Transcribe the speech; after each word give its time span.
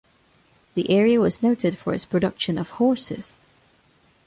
The 0.73 0.89
area 0.89 1.19
was 1.19 1.43
noted 1.43 1.77
for 1.77 1.93
its 1.93 2.05
production 2.05 2.57
of 2.57 2.71
horses. 2.81 3.37